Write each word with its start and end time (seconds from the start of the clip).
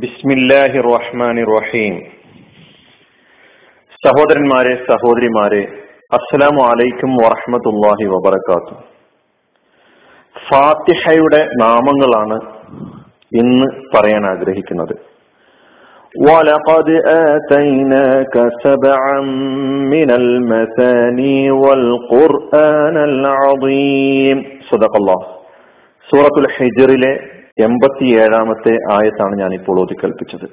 ബിസ്മില്ലാഹി 0.00 0.81
റഹ്മാനി 0.85 1.41
റഹീം 1.49 1.95
സഹോദരന്മാരെ 4.03 4.73
സഹോദരിമാരെ 4.85 5.59
അസ്സലാമു 6.17 6.61
അലൈക്കും 6.67 7.11
വറഹമത്തല്ലാഹി 7.23 8.05
വബർക്കാത്തു 8.13 8.75
ഫാത്തിഹയുടെ 10.35 11.41
നാമങ്ങളാണ് 11.63 12.37
ഇന്ന് 13.41 13.69
പറയാൻ 13.93 14.25
ആഗ്രഹിക്കുന്നത് 14.33 14.95
ولقد 16.27 16.87
آتيناك 17.31 18.35
سبعا 18.65 19.17
من 19.93 20.09
المثاني 20.21 21.39
والقرآن 21.61 22.95
العظيم 23.11 24.37
صدق 24.69 24.93
الله 24.95 25.19
സൂറത്തുൽ 26.07 26.47
ഹിജറിലെ 26.55 27.13
എൺപത്തിയേഴാമത്തെ 27.59 28.69
ആയത്താണ് 28.69 29.39
ഞാൻ 29.39 29.53
ഇപ്പോൾ 29.53 29.79
ഓതിക്കൽപ്പിച്ചത്. 29.79 30.49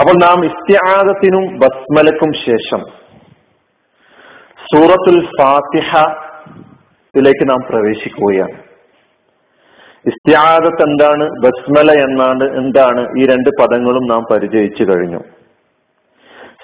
അപ്പോൾ 0.00 0.12
നാം 0.12 0.44
ഇസ്തിയാദത്തിനും 0.44 1.58
ബസ്മലക്കും 1.58 2.32
ശേഷം 2.32 2.84
സൂറത്തുൽ 4.74 5.24
ഫാത്തിഹയിലേക്ക് 5.24 7.50
നാം 7.50 7.58
പ്രവേശിക്കുകയാണ്. 7.70 8.58
ഇസ്തിആദത്ത് 10.06 10.82
എന്താണ് 10.82 11.24
ബസ്മല 11.24 12.00
എന്നാണ് 12.00 12.56
എന്താണ് 12.56 13.18
ഈ 13.18 13.26
രണ്ട് 13.26 13.50
പദങ്ങളും 13.60 14.06
നാം 14.06 14.26
പരിചയിച്ചു 14.32 14.84
കഴിഞ്ഞു. 14.84 15.20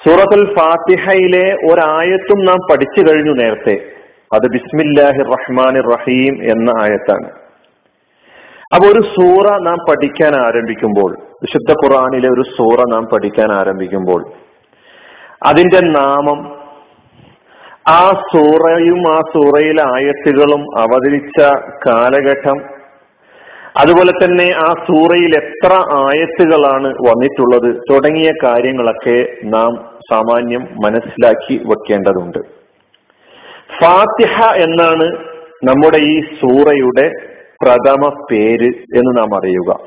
സൂറത്തുൽ 0.05 0.55
ഫാത്തിഹയിലെ 0.55 1.55
ഒരായത്തും 1.55 2.45
നാം 2.45 2.57
പഠിച്ചു 2.71 3.11
കഴിഞ്ഞു 3.11 3.33
നേരത്തെ. 3.33 3.93
അത് 4.35 4.53
ബിസ്മില്ലാഹി 4.53 5.19
റഹ്മാൻ 5.19 5.93
റഹീം 5.93 6.43
എന്ന 6.43 6.71
ആയത്താണ്. 6.71 7.44
അപ്പൊ 8.73 8.87
ഒരു 8.89 9.03
സൂറ 9.05 9.47
നാം 9.59 9.79
പഠിക്കാൻ 9.89 10.35
ആരംഭിക്കുമ്പോൾ 10.37 11.11
വിശുദ്ധ 11.43 11.73
ഖുറാനിലെ 11.73 12.29
ഒരു 12.29 12.45
സൂറ 12.57 12.81
നാം 12.91 13.05
പഠിക്കാൻ 13.05 13.53
ആരംഭിക്കുമ്പോൾ 13.53 14.21
അതിന്റെ 15.47 15.81
നാമം 15.81 16.39
ആ 17.93 18.03
സൂറയും 18.33 19.09
ആ 19.09 19.19
സൂറയിലെ 19.33 19.83
ആയത്തുകളും 19.95 20.63
അവതരിച്ച 20.79 21.39
കാലഘട്ടം 21.87 22.59
അതുപോലെ 23.83 24.13
തന്നെ 24.13 24.47
ആ 24.57 24.69
സൂറയിൽ 24.87 25.33
എത്ര 25.37 25.73
ആയത്തുകളാണ് 26.03 26.89
വന്നിട്ടുള്ളത് 27.09 27.69
തുടങ്ങിയ 27.91 28.31
കാര്യങ്ങളൊക്കെ 28.45 29.19
നാം 29.45 29.73
സാമാന്യം 30.11 30.65
മനസ്സിലാക്കി 30.85 31.57
വെക്കേണ്ടതുണ്ട്. 31.65 32.39
ഫാത്തിഹ 33.81 34.45
എന്നാണ് 34.67 35.07
നമ്മുടെ 35.69 35.99
ഈ 36.13 36.21
സൂറയുടെ 36.41 37.07
പ്രഥമ 37.63 38.27
പേര് 38.31 38.69
എന്ന് 38.69 39.19
നാം 39.19 39.37
അറിയുക. 39.37 39.79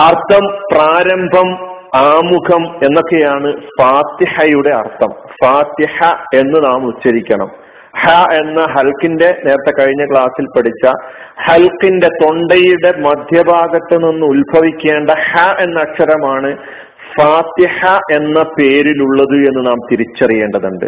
അർത്ഥം 0.00 0.46
പ്രാരംഭം 0.72 1.76
ആമുഖം 1.94 2.66
എന്നൊക്കെയാണ് 2.66 3.60
ഫാത്തിഹയുടെ 3.80 4.74
അർത്ഥം. 4.74 5.12
ഫാത്തിഹ 5.44 6.14
എന്ന് 6.34 6.66
നാം 6.66 6.86
ഉച്ചരിക്കണം. 6.86 7.66
ഹ 7.98 8.26
എന്ന 8.34 8.60
ഹൽക്കിന്റെ 8.60 9.24
നേരത്തെ 9.44 9.82
കഴിഞ്ഞ 9.82 10.04
ക്ലാസ്സിൽ 10.04 10.44
പഠിച്ച 10.44 10.92
ഹൽക്കിന്റെ 11.40 12.08
തൊണ്ടയുടെ 12.08 13.00
മധ്യഭാഗത്ത് 13.00 13.96
നിന്ന് 13.98 14.26
ഉത്ഭവിക്കേണ്ട 14.26 15.10
ഹ 15.10 15.56
എന്ന 15.60 15.80
അക്ഷരമാണ് 15.80 16.56
ഫാത്തിഹ 17.18 17.98
എന്ന 18.12 18.42
പേരിലുള്ളത് 18.42 19.48
എന്ന് 19.48 19.66
നാം 19.66 19.76
തിരിച്ചറിയേണ്ടതുണ്ട്. 19.90 20.86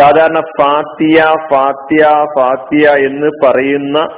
സാധാരണ 0.00 0.40
ഫാത്തിയ 0.40 1.22
ഫാത്തിയ 1.52 2.04
ഫാത്തിയ 2.38 3.06
എന്ന് 3.06 3.30
പറയുന്ന 3.46 4.08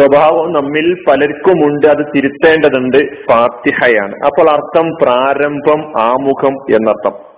സ്വഭാവം 0.00 0.52
നമ്മിൽ 0.52 0.94
പലർക്കുമുണ്ട് 1.08 1.86
അത് 1.86 2.06
തിരുത്തേണ്ടതുണ്ട്. 2.16 2.98
ഫാത്തിഹയാണ്. 2.98 4.14
അപ്പോൾ 4.26 4.50
അർത്ഥം 4.50 4.90
പ്രാരംഭം 5.02 6.00
ആമുഖം 6.00 6.74
എന്നർത്ഥം. 6.74 7.32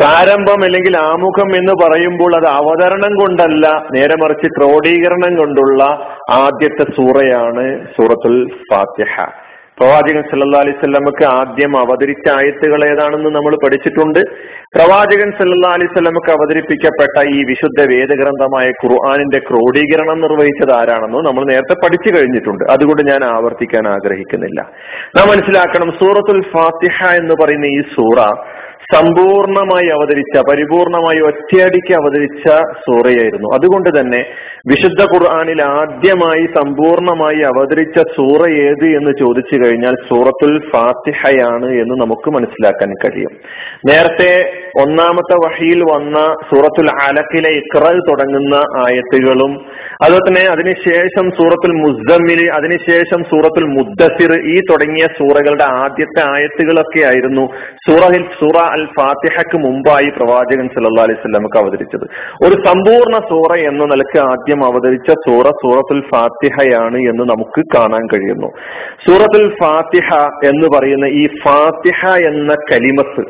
പ്രാരംഭം 0.00 0.64
അല്ലെങ്കിൽ 0.64 0.96
ആമുഖം 0.96 1.56
എന്ന് 1.56 1.72
പറയുമ്പോൾ 1.72 2.36
അത് 2.36 2.46
അവതരണം 2.46 3.20
കൊണ്ടല്ല 3.20 3.86
നേരെ 3.92 4.16
മറിച്ച് 4.22 4.50
ക്രോഡീകരണം 4.58 5.36
കൊണ്ടുള്ള 5.36 5.84
ആദ്യത്തെ 6.30 6.82
സൂറയാണ് 6.82 7.86
സൂറത്തുൽ 7.86 8.48
ഫാത്തിഹ. 8.72 9.43
പ്രവാചകൻ 9.80 10.22
സല്ലാ 10.22 10.58
അലൈഹി 10.60 10.76
സ്വലമക്ക് 10.78 11.24
ആദ്യം 11.24 11.72
അവതരിച്ച 11.78 12.26
ആയത്തുകൾ 12.32 12.80
ഏതാണെന്ന് 12.88 13.30
നമ്മൾ 13.30 13.54
പഠിച്ചിട്ടുണ്ട്. 13.64 14.20
പ്രവാചകൻ 14.76 15.30
സല്ലാ 15.30 15.70
അലൈഹി 15.70 15.92
സ്വലമക്ക് 15.92 16.30
അവതരിപ്പിക്കപ്പെട്ട 16.30 17.16
ഈ 17.34 17.44
വിശുദ്ധ 17.44 17.80
വേദഗ്രന്ഥമായ 17.92 18.66
ഖുർആാനിന്റെ 18.82 19.38
ക്രോഡീകരണം 19.38 20.20
നിർവഹിച്ചത് 20.20 20.74
ആരാണെന്ന് 20.80 21.18
നമ്മൾ 21.28 21.44
നേരത്തെ 21.52 21.76
പഠിച്ചു 21.84 22.12
കഴിഞ്ഞിട്ടുണ്ട്. 22.16 22.64
അതുകൊണ്ട് 22.70 23.02
ഞാൻ 23.12 23.24
ആവർത്തിക്കാൻ 23.24 23.88
ആഗ്രഹിക്കുന്നില്ല. 23.88 24.60
നാം 25.16 25.28
മനസ്സിലാക്കണം 25.28 25.90
സൂറത്തുൽ 25.92 26.42
ഫാത്തിഹ 26.54 27.10
എന്ന് 27.22 27.34
പറയുന്ന 27.44 27.66
ഈ 27.66 27.80
സൂറ 27.96 28.18
സമ്പൂർണമായി 28.92 29.88
അവതരിച്ച 29.88 30.38
പരിപൂർണമായി 30.50 31.20
ഒറ്റയടിക്ക് 31.20 31.94
അവതരിച്ച 31.94 32.48
സൂറയായിരുന്നു. 32.56 33.48
അതുകൊണ്ട് 33.54 34.00
തന്നെ 34.00 34.24
വിശുദ്ധ 34.68 35.02
ഖുർആാനിൽ 35.02 35.62
ആദ്യമായി 35.62 36.46
സമ്പൂർണമായി 36.46 37.40
അവതരിച്ച 37.40 37.98
സൂറ 38.16 38.50
ഏത് 38.50 38.84
എന്ന് 38.84 39.10
ചോദിച്ചു 39.18 39.56
കഴിഞ്ഞാൽ 39.56 39.94
സൂറത്തുൽ 40.08 40.60
ഫാത്തിഹയാണ് 40.72 41.66
എന്ന് 41.66 41.94
നമുക്ക് 42.00 42.30
മനസ്സിലാക്കാൻ 42.30 42.92
കഴിയും. 42.92 43.30
നേരത്തെ 43.88 44.52
ഒന്നാമത്തെ 44.80 45.34
വഹിയിൽ 45.34 45.82
വന്ന 45.82 46.18
സൂറത്തുൽ 46.18 46.90
അലക്കിലെ 47.02 47.50
ഇക്ര 47.50 47.84
തുടങ്ങുന്ന 47.84 48.54
ആയത്തുകളും 48.54 49.66
അതുപോലെ 50.02 50.28
തന്നെ 50.28 50.50
അതിനുശേഷം 50.50 51.30
സൂറത്തുൽ 51.30 51.72
മുസ്തമിൽ 51.72 52.50
അതിനുശേഷം 52.50 53.24
സൂറത്തുൽ 53.24 53.64
മുദ്ദസിർ 53.64 54.32
ഈ 54.46 54.60
തുടങ്ങിയ 54.70 55.04
സൂറകളുടെ 55.04 55.64
ആദ്യത്തെ 55.64 56.22
ആയത്തുകളൊക്കെ 56.28 57.06
ആയിരുന്നു. 57.06 57.46
സൂറഹിൽ 57.88 58.24
സൂറ 58.40 58.73
അൽ 58.74 58.84
ഫാത്തിഹക്ക് 58.96 59.58
മുമ്പായി 59.58 60.08
പ്രവാചകൻ 60.16 60.66
സല്ലാ 60.74 61.02
അലൈഹി 61.02 61.20
സ്വലമുക്ക് 61.20 61.58
അവതരിച്ചത്. 61.62 62.06
ഒരു 62.46 62.54
സമ്പൂർണ 62.66 63.14
സൂറ 63.30 63.52
എന്ന 63.70 63.84
നിലയ്ക്ക് 63.84 64.20
ആദ്യം 64.32 64.60
അവതരിച്ച 64.64 65.10
സൂറ 65.26 65.46
സൂറത്തുൽ 65.62 66.02
ഫാത്തിഹയാണ് 66.12 67.00
എന്ന് 67.10 67.24
നമുക്ക് 67.32 67.62
കാണാൻ 67.76 68.04
കഴിയുന്നു. 68.06 68.50
സൂറത്തുൽ 69.06 69.48
ഫാത്തിഹ 69.62 70.08
എന്ന് 70.50 70.68
പറയുന്ന 70.76 71.06
ഈ 71.22 71.24
ഫാത്തിഹ 71.44 72.00
എന്ന 72.32 72.52
കലിമത്ത് 72.72 73.24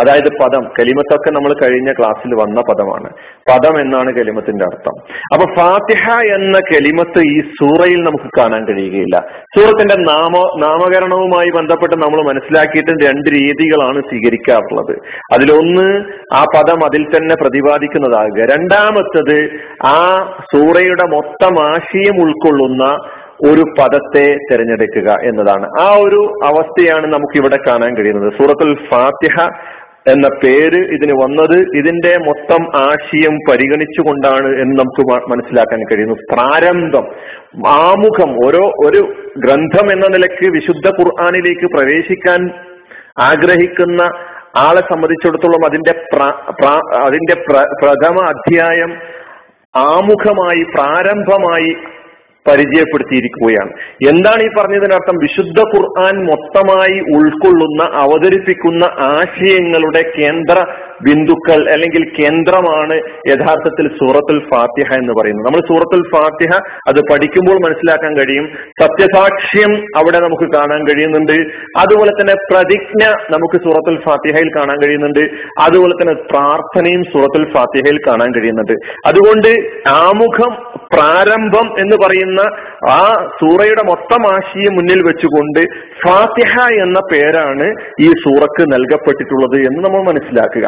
അതായത് 0.00 0.28
പദം. 0.28 0.64
കലിമത്തൊക്കെ 0.80 1.30
നമ്മൾ 1.30 1.52
കഴിഞ്ഞ 1.52 1.92
ക്ലാസ്സിൽ 1.92 2.34
വന്ന 2.34 2.60
പദമാണ്. 2.60 3.10
പദം 3.52 3.80
എന്നാണ് 3.80 4.12
കലിമത്തിന്റെ 4.12 4.64
അർത്ഥം. 4.64 4.92
അപ്പൊ 5.34 5.54
ഫാത്തിഹ 5.54 6.34
എന്ന 6.34 6.58
കലിമത്ത് 6.58 7.18
ഈ 7.18 7.40
സൂറയിൽ 7.40 8.00
നമുക്ക് 8.00 8.40
കാണാൻ 8.40 8.64
കഴിയുകയില്ല. 8.64 9.16
സൂറത്തിന്റെ 9.56 9.94
നാമ 9.94 10.56
നാമകരണവുമായി 10.66 11.50
ബന്ധപ്പെട്ട് 11.50 11.94
നമ്മൾ 11.96 12.34
മനസ്സിലാക്കിയിട്ട് 12.34 12.90
രണ്ട് 12.90 13.30
രീതികളാണ് 13.30 14.00
സ്വീകരിക്കാറുള്ളത്. 14.00 14.98
അതിലൊന്ന് 15.32 16.04
ആ 16.34 16.44
പദം 16.56 16.84
അതിൽ 16.84 17.04
തന്നെ 17.04 17.34
പ്രതിപാദിക്കുന്നതാകുക. 17.34 18.40
രണ്ടാമത്തത് 18.40 19.50
ആ 19.86 20.16
സൂറയുടെ 20.54 21.06
മൊത്തം 21.06 21.62
ആശയം 21.62 22.22
ഉൾക്കൊള്ളുന്ന 22.22 22.96
ഒരു 23.50 23.62
പദത്തെ 23.78 24.38
തിരഞ്ഞെടുക്കുക 24.52 25.16
എന്നതാണ്. 25.22 25.66
ആ 25.80 25.96
ഒരു 25.96 26.34
അവസ്ഥയാണ് 26.44 27.06
നമുക്ക് 27.06 27.38
ഇവിടെ 27.38 27.56
കാണാൻ 27.68 27.96
കഴിയുന്നത്. 27.96 28.32
സൂറത്തുൽ 28.32 28.78
ഫാത്തിഹ 28.90 29.48
എന്ന 30.08 30.28
പേര് 30.44 30.80
ഇതിന് 30.94 31.12
വന്നത് 31.12 31.56
ഇതിന്റെ 31.76 32.16
മൊത്തം 32.18 32.62
ആശയം 32.76 33.34
പരിഗണിച്ചുകൊണ്ടാണ് 33.50 34.48
എന്ന് 34.62 34.74
നമുക്ക് 34.78 35.02
മനസ്സിലാക്കാൻ 35.30 35.80
കഴിയുന്നു. 35.82 36.16
പ്രാരംഭം 36.32 37.06
ആമുഖം 37.68 38.46
ഓരോ 38.46 38.64
ഒരു 38.86 39.00
ഗ്രന്ഥം 39.38 39.92
എന്ന 39.92 40.06
നിലയ്ക്ക് 40.06 40.50
വിശുദ്ധ 40.52 40.86
ഖുർആാനിലേക്ക് 40.88 41.66
പ്രവേശിക്കാൻ 41.66 42.40
ആഗ്രഹിക്കുന്ന 43.20 44.02
ആളെ 44.56 44.80
സംബന്ധിച്ചിടത്തോളം 44.80 45.64
അതിന്റെ 45.66 45.94
അതിന്റെ 47.02 47.34
പ്രഥമ 47.82 48.16
അധ്യായം 48.24 48.92
ആമുഖമായി 49.76 50.62
പ്രാരംഭമായി 50.62 51.72
പരിചയപ്പെടുത്തിയിരിക്കുകയാണ്. 52.50 53.70
എന്താണ് 54.10 54.42
ഈ 54.42 54.48
പറഞ്ഞതിനർത്ഥം? 54.58 55.16
വിശുദ്ധ 55.16 55.60
ഖുർആൻ 55.60 56.24
മൊത്തമായി 56.24 57.00
ഉൾക്കൊള്ളുന്ന 57.16 57.98
അവതരിപ്പിക്കുന്ന 57.98 58.84
ആശയങ്ങളുടെ 58.84 60.02
കേന്ദ്ര 60.18 60.66
ബിന്ദുക്കൾ 61.02 61.70
അല്ലെങ്കിൽ 61.70 62.12
കേന്ദ്രമാണ് 62.20 62.94
യഥാർത്ഥത്തിൽ 63.28 63.88
സൂറത്തുൽ 63.88 64.38
ഫാത്തിഹ 64.40 64.98
എന്ന് 64.98 65.12
പറയുന്നത്. 65.12 65.46
നമ്മൾ 65.46 65.68
സൂറത്തുൽ 65.68 66.02
ഫാത്തിഹ 66.14 66.58
അത് 66.88 67.00
പഠിക്കുമ്പോൾ 67.12 67.54
മനസ്സിലാക്കാൻ 67.54 68.16
കഴിയും. 68.16 68.48
സത്യസാക്ഷ്യം 68.82 69.86
അവിടെ 69.96 70.18
നമുക്ക് 70.18 70.52
കാണാൻ 70.52 70.84
കഴിയുന്നുണ്ട്. 70.84 71.32
അതുപോലെ 71.78 72.10
തന്നെ 72.10 72.34
പ്രതിജ്ഞ 72.34 73.10
നമുക്ക് 73.30 73.64
സൂറത്തുൽ 73.64 74.00
ഫാത്തിഹയിൽ 74.00 74.48
കാണാൻ 74.56 74.76
കഴിയുന്നുണ്ട്. 74.86 75.20
അതുപോലെ 75.60 75.92
തന്നെ 75.92 76.14
പ്രാർത്ഥനയും 76.14 77.04
സൂറത്തുൽ 77.04 77.52
ഫാത്തിഹയിൽ 77.54 77.98
കാണാൻ 78.06 78.34
കഴിയുന്നുണ്ട്. 78.34 78.72
അതുകൊണ്ട് 79.06 79.50
ആമുഖം 79.88 80.74
പ്രാരംഭം 80.94 81.80
എന്ന് 81.80 81.96
പറയുന്ന 81.96 82.33
ആ 82.90 83.26
സൂറയുടെ 83.40 83.82
മൊത്തം 83.90 84.34
ആശയം 84.34 84.74
മുന്നിൽ 84.74 85.02
വെച്ചുകൊണ്ട് 85.02 85.60
ഫാത്തിഹ 86.04 86.82
എന്ന 86.82 87.00
പേരാണ് 87.12 87.74
ഈ 88.00 88.08
സൂറക്ക് 88.08 88.72
നൽകപ്പെട്ടിട്ടുള്ളത് 88.72 89.66
എന്ന് 89.66 89.84
നമ്മൾ 89.84 90.02
മനസ്സിലാക്കുക. 90.02 90.66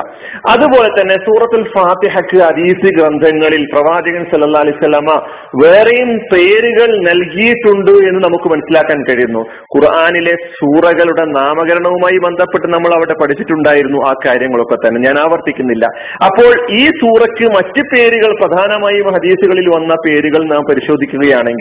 അതുപോലെ 0.51 0.89
തന്നെ 0.89 1.15
സൂറത്തുൽ 1.15 1.65
ഫാത്തിഹക്ക് 1.65 2.43
അതീസ് 2.43 2.95
ഗ്രന്ഥങ്ങളിൽ 2.99 3.67
പ്രവാചകൻ 3.73 4.25
സല്ലാ 4.25 4.61
അലിസ്വല്ലാമ 4.61 5.27
വേറെയും 5.65 6.19
പേരുകൾ 6.19 7.13
നൽകിയിട്ടുണ്ട് 7.13 7.91
എന്ന് 7.91 8.21
നമുക്ക് 8.25 8.49
മനസ്സിലാക്കാൻ 8.49 9.03
കഴിയുന്നു. 9.03 9.41
ഖുർആാനിലെ 9.77 10.33
സൂറകളുടെ 10.33 11.25
നാമകരണവുമായി 11.25 12.19
ബന്ധപ്പെട്ട് 12.19 12.75
നമ്മൾ 12.75 12.95
അവിടെ 12.95 13.15
പഠിച്ചിട്ടുണ്ടായിരുന്നു 13.23 13.99
ആ 14.09 14.15
കാര്യങ്ങളൊക്കെ 14.27 14.75
തന്നെ. 14.75 15.01
ഞാൻ 15.01 15.19
ആവർത്തിക്കുന്നില്ല. 15.19 15.87
അപ്പോൾ 16.25 16.71
ഈ 16.71 16.87
സൂറയ്ക്ക് 16.87 17.55
മറ്റ് 17.55 17.83
പേരുകൾ 17.95 18.37
പ്രധാനമായും 18.45 19.12
ഹദീസുകളിൽ 19.12 19.69
വന്ന 19.77 19.95
പേരുകൾ 20.07 20.55
നാം 20.55 20.62
പരിശോധിക്കുകയാണെങ്കിൽ 20.71 21.56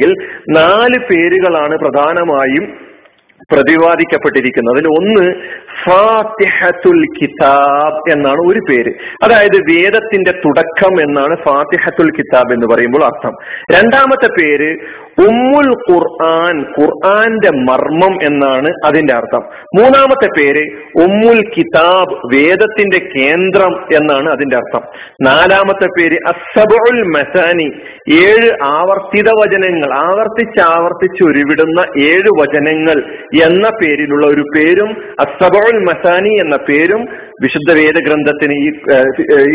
നാല് 0.49 0.99
പേരുകളാണ് 1.09 1.77
പ്രധാനമായും 1.77 2.85
പ്രതിപാദിക്കപ്പെട്ടിരിക്കുന്നത്. 3.51 4.75
അതിൽ 4.75 4.87
ഒന്ന് 4.87 5.33
ഫാത്തിഹത്തുൽ 5.83 7.05
കിതാബ് 7.21 8.11
എന്നാണ് 8.11 8.37
ഒരു 8.37 8.59
പേര്. 8.69 8.93
അതായത് 9.23 9.57
വേദത്തിന്റെ 9.57 10.31
തുടക്കം 10.31 11.01
എന്നാണ് 11.01 11.35
ഫാത്തിഹത്തുൽ 11.35 12.11
കിതാബ് 12.11 12.53
എന്ന് 12.53 12.75
പറയുമ്പോൾ 12.75 13.03
അർത്ഥം. 13.03 13.31
രണ്ടാമത്തെ 13.71 14.27
പേര് 14.27 14.77
ഉമ്മുൽ 15.27 15.69
ഖുർആൻ 15.91 16.61
ഖുർആന്റെ 16.61 17.49
മർമ്മം 17.49 18.23
എന്നാണ് 18.23 18.73
അതിന്റെ 18.85 19.13
അർത്ഥം. 19.13 19.41
മൂന്നാമത്തെ 19.75 20.27
പേര് 20.27 20.63
ഉമ്മുൽ 20.95 21.51
കിതാബ് 21.57 22.35
വേദത്തിന്റെ 22.35 22.97
കേന്ദ്രം 23.15 23.85
എന്നാണ് 23.95 24.29
അതിന്റെ 24.29 24.57
അർത്ഥം. 24.57 24.81
നാലാമത്തെ 25.21 25.87
പേര് 25.87 26.17
അസബുൽ 26.27 27.03
മസാനി 27.03 27.71
ഏഴ് 28.07 28.49
ആവർത്തിത 28.63 29.29
വചനങ്ങൾ 29.29 29.93
ആവർത്തിച്ച് 29.95 30.61
ആവർത്തിച്ച് 30.61 31.23
ഉരുവിടുന്ന 31.23 32.01
ഏഴ് 32.01 32.29
വചനങ്ങൾ 32.41 33.03
എന്ന 33.43 33.69
പേരിലുള്ള 33.69 34.27
ഒരു 34.27 34.43
പേരും 34.55 34.89
അസബോൾ 35.19 35.83
മസാനി 35.83 36.29
എന്ന 36.29 36.55
പേരും 36.69 37.07
വിശുദ്ധ 37.41 37.73
വേദഗ്രന്ഥത്തിന് 37.73 38.53
ഈ 38.53 38.67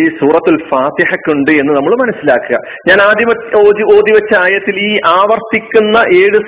ഈ 0.00 0.08
സൂറത്തുൽ 0.08 0.64
ഫാത്തിഹക്കുണ്ട് 0.70 1.50
എന്ന് 1.50 1.73
നമ്മൾ 1.73 1.97
മനസ്സിലാക്കുക. 1.97 2.56
ഞാൻ 2.88 3.00
ആദ്യം 3.00 3.31
ഓതി 3.99 4.12
വെച്ച 4.12 4.35
ആയത്തിൽ 4.35 4.76
ഈ 4.79 4.99
ആവർത്തിക്കുന്ന 5.06 5.96
ഏഴ് 5.96 6.41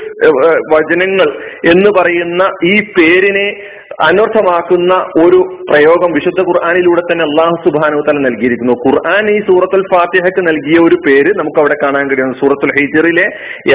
വചനങ്ങൾ 0.75 1.43
എന്ന് 1.65 2.01
പറയുന്ന 2.01 2.43
ഈ 2.65 2.81
പേരിനെ 2.81 3.79
അനർത്ഥമാക്കുന്ന 4.09 4.93
ഒരു 5.25 5.39
പ്രയോഗം 5.71 6.11
വിശുദ്ധ 6.19 6.41
ഖുർആാനിലൂടെ 6.49 7.03
തന്നെ 7.09 7.25
അള്ളാഹു 7.29 7.57
സുബാനു 7.65 8.03
തന്നെ 8.09 8.23
നൽകിയിരിക്കുന്നു. 8.29 8.75
ഖുർആൻ 8.85 9.25
ഈ 9.35 9.39
സൂറത്തുൽ 9.49 9.85
ഫാത്തിഹക്ക് 9.93 10.43
നൽകിയ 10.49 10.79
ഒരു 10.89 10.97
പേര് 11.07 11.31
നമുക്ക് 11.41 11.61
അവിടെ 11.63 11.77
കാണാൻ 11.85 12.05
കഴിയുന്നു. 12.11 12.37
സൂറത്തുൽ 12.43 12.73
ഹൈജറിലെ 12.79 13.27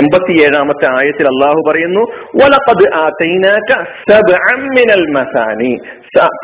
എൺപത്തി 0.02 0.36
ഏഴാമത്തെ 0.46 0.88
ആയത്തിൽ 1.00 1.28
അള്ളാഹു 1.34 1.62
പറയുന്നു 1.70 2.04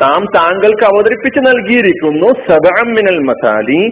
താം 0.02 0.22
താങ്കൾക്ക് 0.38 0.84
അവതരിപ്പിച്ച് 0.90 1.40
നൽകിയിരിക്കുന്നു 1.50 2.28
സബഅമിനൽ 2.48 3.20
മസാനി 3.30 3.82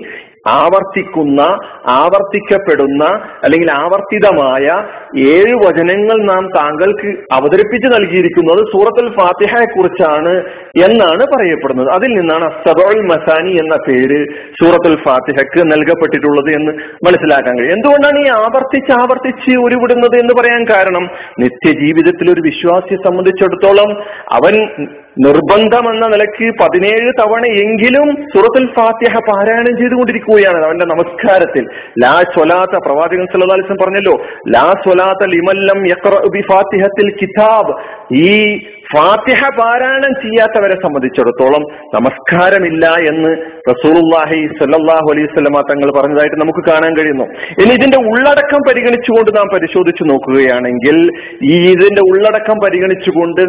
ആവർത്തിക്കുന്ന 0.48 1.40
ആവർത്തിക്കപ്പെടുന്ന 1.86 3.04
അല്ലെങ്കിൽ 3.44 3.70
ആവർത്തിതമായ 3.70 4.82
ഏഴ് 5.18 5.54
വചനങ്ങൾ 5.54 6.24
നാം 6.24 6.50
താങ്കൾക്ക് 6.56 7.08
അവതരിപ്പിച്ച് 7.32 7.88
നൽകിയിരിക്കുന്നത് 7.88 8.58
സൂറത്തുൽ 8.58 9.14
ഫാത്തിഹയെ 9.14 9.64
കുറിച്ചാണ് 9.64 10.42
എന്നാണ് 10.84 11.24
പറയപ്പെടുന്നത്. 11.36 11.88
അതിൽ 11.88 12.08
നിന്നാണ് 12.08 12.44
അസബുൽ 12.44 13.00
മസാനി 13.00 13.50
എന്ന 13.50 13.76
പേര് 13.88 14.26
സൂറത്തുൽ 14.34 14.96
ഫാത്തിഹക്ക് 14.96 15.72
നൽകപ്പെട്ടിട്ടുള്ളത് 15.72 16.54
എന്ന് 16.54 16.72
മനസ്സിലാക്കാൻ 17.06 17.58
കഴിയും. 17.58 17.72
എന്തുകൊണ്ടാണ് 17.72 18.26
ഈ 18.26 18.28
ആവർത്തിച്ച് 18.28 18.92
ആവർത്തിച്ച് 18.92 19.58
ഉരുവിടുന്നത് 19.58 20.20
എന്ന് 20.20 20.34
പറയാൻ 20.40 20.64
കാരണം? 20.64 21.10
നിത്യജീവിതത്തിൽ 21.40 22.32
ഒരു 22.32 22.40
വിശ്വാസിയെ 22.40 22.96
സംബന്ധിച്ചിടത്തോളം 22.96 24.02
അവൻ 24.32 24.86
നിർബന്ധം 25.20 25.94
എന്ന 25.94 26.06
നിലയ്ക്ക് 26.06 26.58
പതിനേഴ് 26.60 27.12
തവണ 27.20 27.44
എങ്കിലും 27.46 28.26
സൂറത്തുൽ 28.34 28.66
ഫാത്തിഹ 28.66 29.18
പാരായണം 29.18 30.31
ചെയ്തുകൊണ്ടിരിക്കുകയാണ് 30.32 30.64
അവന്റെ 30.64 30.84
നമസ്കാരത്തിൽ. 30.84 31.64
ലാ 32.02 32.22
സ്വലാത്ത 32.34 32.76
പ്രവാചകൻ 32.86 33.26
സല്ലാസ്ലം 33.32 33.76
പറഞ്ഞല്ലോ 33.82 34.14
ലാ 34.48 34.72
സ്വലാത്ത 34.82 35.28
ലിമല്ലം 35.28 35.82
ബി 36.30 36.40
കിതാബ്. 37.22 37.72
ഈ 38.14 38.60
ഫാത്തിഹ 38.92 39.42
പാരായണം 39.58 40.12
ചെയ്യാത്തവരെ 40.22 40.76
സംബന്ധിച്ചിടത്തോളം 40.84 41.62
നമസ്കാരമില്ല 41.94 42.86
എന്ന് 43.10 43.30
റസൂലുല്ലാഹി 43.70 44.40
സല്ലാഹു 44.58 45.08
അലൈഹി 45.12 45.28
തങ്ങൾ 45.70 45.88
പറഞ്ഞതായിട്ട് 45.98 46.38
നമുക്ക് 46.42 46.62
കാണാൻ 46.70 46.92
കഴിയുന്നു. 46.98 47.26
ഇനി 47.62 47.72
ഇതിന്റെ 47.78 47.98
ഉള്ളടക്കം 48.10 48.60
പരിഗണിച്ചുകൊണ്ട് 48.68 49.30
നാം 49.38 49.48
പരിശോധിച്ചു 49.54 50.04
നോക്കുകയാണെങ്കിൽ 50.10 50.98
ഈ 51.52 51.56
ഇതിന്റെ 51.74 52.02
ഉള്ളടക്കം 52.10 52.58
പരിഗണിച്ചുകൊണ്ട് 52.64 53.42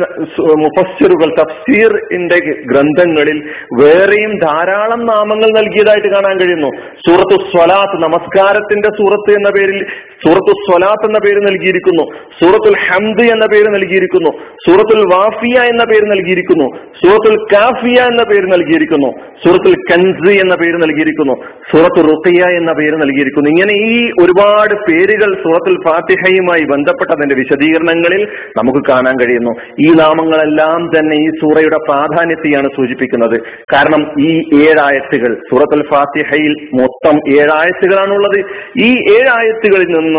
മുഫസ്സിറുകൾ 0.63 1.31
തഫ്സീറിന്റെ 1.41 2.39
ഗ്രന്ഥങ്ങളിൽ 2.71 3.39
വേറെയും 3.81 4.33
ധാരാളം 4.45 5.03
നാമങ്ങൾ 5.11 5.49
നൽകിയതായിട്ട് 5.59 6.09
കാണാൻ 6.15 6.35
കഴിയുന്നു. 6.43 6.71
സൂറത്തു 7.07 7.37
സ്വലാത്ത് 7.53 7.99
നമസ്കാരത്തിന്റെ 8.07 8.91
സൂറത്ത് 8.99 9.31
എന്ന 9.39 9.51
പേരിൽ 9.57 9.79
സൂറത്തു 10.25 10.51
സ്വലാത്ത് 10.51 11.05
എന്ന 11.05 11.19
പേര് 11.19 11.53
നൽകിയിരിക്കുന്നു. 11.53 12.03
സൂറത്തുൽ 12.43 12.75
ഹംദ് 12.87 13.21
എന്ന 13.21 13.45
പേര് 13.53 13.69
നൽകിയിരിക്കുന്നു. 13.69 14.29
സൂറത്തുൽ 14.67 15.01
വാഫിയ 15.13 15.59
എന്ന 15.59 15.83
പേര് 15.83 16.11
നൽകിയിരിക്കുന്നു. 16.11 16.63
സൂറത്തുൽ 16.75 17.37
കാഫിയ 17.53 18.01
എന്ന 18.01 18.23
പേര് 18.23 18.53
നൽകിയിരിക്കുന്നു. 18.53 19.07
സൂറത്തുൽ 19.45 19.75
കൻസ് 19.75 20.31
എന്ന 20.31 20.55
പേര് 20.55 20.75
നൽകിയിരിക്കുന്നു. 20.75 21.33
സൂറത്തു 21.43 22.07
റുഖിയ 22.07 22.57
എന്ന 22.57 22.73
പേര് 22.73 22.95
നൽകിയിരിക്കുന്നു. 22.95 23.49
ഇങ്ങനെ 23.49 23.73
ഈ 23.73 24.11
ഒരുപാട് 24.21 24.75
പേരുകൾ 24.75 25.43
സൂറത്തുൽ 25.43 25.75
ഫാത്തിഹയുമായി 25.87 26.63
ബന്ധപ്പെട്ടതിന്റെ 26.63 27.35
വിശദീകരണങ്ങളിൽ 27.35 28.27
നമുക്ക് 28.57 28.79
കാണാൻ 28.89 29.15
കഴിയുന്നു. 29.15 29.51
ഈ 29.79 29.87
നാമങ്ങളെല്ലാം 29.93 30.89
തന്നെ 30.99 31.15
ഈ 31.15 31.29
സൂറയുടെ 31.29 31.77
പ്രാധാന്യത്തെയാണ് 31.77 32.67
സൂചിപ്പിക്കുന്നത്. 32.67 33.39
കാരണം 33.73 34.21
ഈ 34.21 34.41
ഏഴായത്തുകൾ 34.53 35.35
സൂറത്തുൽ 35.35 35.83
ഫാത്തിഹയിൽ 35.93 36.67
മൊത്തം 36.81 37.17
ഏഴായത്തുകളാണുള്ളത്. 37.33 38.45
ഈ 38.83 38.91
ഏഴായത്തുകളിൽ 38.91 39.85
നിന്നും 39.85 40.12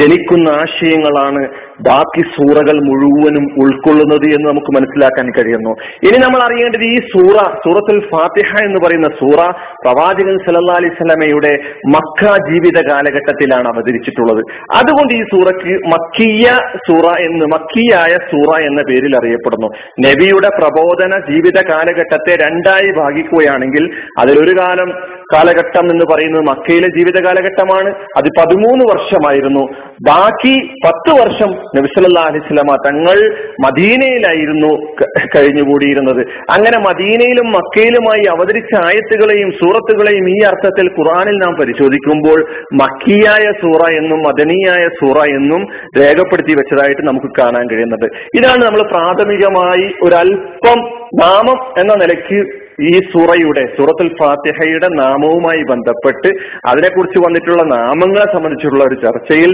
ജനിക്കുന്ന 0.00 0.48
ആശയങ്ങളാണ് 0.48 1.48
ബാക്കി 1.80 2.20
സൂറകൾ 2.20 2.76
മുഴുവനും 2.84 3.44
ഉൾക്കൊള്ളുന്നത് 3.62 4.24
എന്ന് 4.24 4.48
നമുക്ക് 4.48 4.66
മനസ്സിലാക്കാൻ 4.66 5.30
കഴിയുന്നു. 5.30 5.70
ഇനി 6.02 6.18
നമ്മൾ 6.18 6.40
അറിയേണ്ടത് 6.42 6.82
ഈ 6.82 6.98
സൂറ 7.00 7.36
സൂറത്തുൽ 7.36 8.00
ഫാത്തിഹ 8.00 8.64
എന്ന് 8.64 8.80
പറയുന്ന 8.80 9.06
സൂറ 9.06 9.50
പ്രവാചകൻ 9.84 10.38
സല്ലാ 10.38 10.74
അലൈഹി 10.74 10.94
സ്വലമയുടെ 10.94 11.52
മക്ക 11.86 12.52
ജീവിത 12.52 12.90
കാലഘട്ടത്തിലാണ് 12.90 13.68
അവതരിച്ചിട്ടുള്ളത്. 13.68 14.42
അതുകൊണ്ട് 14.74 15.14
ഈ 15.14 15.22
സൂറയ്ക്ക് 15.22 15.74
മക്കിയ 15.86 16.46
സൂറ 16.88 17.06
എന്ന് 17.20 17.46
മക്കിയായ 17.46 18.10
സൂറ 18.10 18.60
എന്ന 18.60 18.82
പേരിൽ 18.82 19.16
അറിയപ്പെടുന്നു. 19.16 19.68
നബിയുടെ 20.08 20.48
പ്രബോധന 20.58 21.20
ജീവിത 21.30 21.68
കാലഘട്ടത്തെ 21.70 22.36
രണ്ടായി 22.44 22.90
ഭാഗിക്കുകയാണെങ്കിൽ 22.92 23.90
അതിലൊരു 24.18 24.56
കാലം 24.60 25.17
കാലഘട്ടം 25.34 25.90
എന്ന് 25.90 26.04
പറയുന്നത് 26.14 26.42
മക്കയിലെ 26.42 26.88
ജീവിത 26.96 27.24
കാലഘട്ടമാണ്. 27.24 27.94
അത് 28.16 28.28
പതിമൂന്ന് 28.38 28.84
വർഷമായിരുന്നു. 28.84 29.68
ബാക്കി 30.02 30.54
പത്ത് 30.84 31.20
വർഷം 31.20 31.50
നബിസല്ലാ 31.76 32.22
അലിസ്ലാമ 32.22 32.76
തങ്ങൾ 32.76 33.36
മദീനയിലായിരുന്നു 33.66 34.92
കഴിഞ്ഞുകൂടിയിരുന്നത്. 35.36 36.20
അങ്ങനെ 36.50 36.78
മദീനയിലും 36.78 37.52
മക്കയിലുമായി 37.52 38.24
അവതരിച്ച 38.30 38.84
ആയത്തുകളെയും 38.84 39.50
സൂറത്തുകളെയും 39.50 40.30
ഈ 40.30 40.36
അർത്ഥത്തിൽ 40.46 40.90
ഖുറാനിൽ 40.98 41.36
നാം 41.36 41.54
പരിശോധിക്കുമ്പോൾ 41.54 42.40
മക്കിയായ 42.72 43.52
സൂറ 43.62 43.92
എന്നും 43.92 44.18
മദനീയായ 44.18 44.88
സൂറ 44.88 45.24
എന്നും 45.24 45.66
രേഖപ്പെടുത്തി 46.00 46.54
വെച്ചതായിട്ട് 46.54 47.02
നമുക്ക് 47.02 47.26
കാണാൻ 47.38 47.70
കഴിയുന്നത്. 47.70 48.10
ഇതാണ് 48.36 48.64
നമ്മൾ 48.64 48.82
പ്രാഥമികമായി 48.82 49.94
ഒരല്പം 50.02 50.78
നാമം 51.14 51.80
എന്ന 51.80 51.94
നിലയ്ക്ക് 51.94 52.67
ഈ 52.86 52.90
സൂറയുടെ 53.12 53.62
സൂറത്തുൽ 53.76 54.08
ഫാത്തിഹയുടെ 54.18 54.88
നാമവുമായി 54.98 55.62
ബന്ധപ്പെട്ട് 55.70 56.30
അതിനെക്കുറിച്ച് 56.70 57.18
വന്നിട്ടുള്ള 57.24 57.62
നാമങ്ങളെ 57.76 58.26
സംബന്ധിച്ചുള്ള 58.34 58.82
ഒരു 58.84 58.96
ചർച്ചയിൽ 59.04 59.50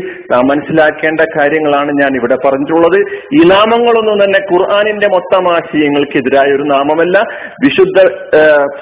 മനസ്സിലാക്കേണ്ട 0.51 1.21
കാര്യങ്ങളാണ് 1.37 1.91
ഞാൻ 2.01 2.13
ഇവിടെ 2.19 2.37
പറഞ്ഞിട്ടുള്ളത്. 2.45 2.99
ഈ 3.39 3.41
നാമങ്ങളൊന്നും 3.53 4.19
തന്നെ 4.25 4.41
ഖുർആാനിന്റെ 4.51 5.09
മൊത്തം 5.15 5.45
ആശയങ്ങൾക്കെതിരായ 5.55 6.57
ഒരു 6.59 6.67
നാമമല്ല. 6.75 7.17
വിശുദ്ധ 7.65 7.99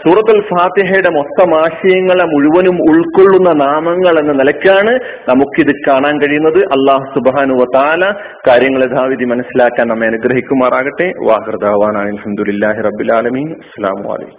സൂറത്തുൽ 0.02 0.40
ഫാത്തിഹയുടെ 0.50 1.12
മൊത്തം 1.18 1.50
ആശയങ്ങളെ 1.64 2.26
മുഴുവനും 2.34 2.76
ഉൾക്കൊള്ളുന്ന 2.90 3.52
നാമങ്ങൾ 3.64 4.14
എന്ന 4.22 4.32
നിലയ്ക്കാണ് 4.42 4.94
നമുക്കിത് 5.30 5.72
കാണാൻ 5.88 6.14
കഴിയുന്നത്. 6.22 6.60
അള്ളാഹു 6.76 7.06
സുബാനു 7.14 7.58
താല 7.76 8.04
കാര്യങ്ങൾ 8.48 8.82
യഥാവിധി 8.84 9.24
മനസ്സിലാക്കാൻ 9.34 9.86
നമ്മെ 9.88 10.06
അനുഗ്രഹിക്കുമാറാകട്ടെ. 10.12 11.08
വാഹൃദാവാൻ 11.30 11.96
അലഹമുല്ലാഹി 12.04 12.80
റബുലാലമീൻ 12.88 13.48
അസ്സാം 13.62 13.98
വലൈക്കും 14.10 14.30